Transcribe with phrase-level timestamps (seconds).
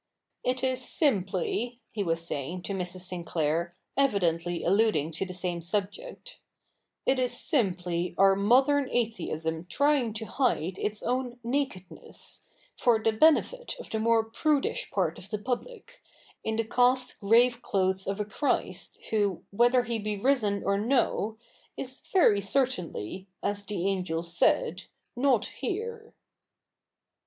[0.51, 3.01] 'It is simply,' he was saying to Mrs.
[3.01, 6.39] Sinclair, evidently alluding to the same subject—
[7.05, 12.41] 'it is simply our modern atheism trying to hide its own nakedness,
[12.75, 15.83] for the benefit of the more prudish part of the pubhc,
[16.43, 21.37] in the cast grave clothes of a Christ who, whether He be risen or no,
[21.77, 26.15] is very certainly, as the angel said, not here.'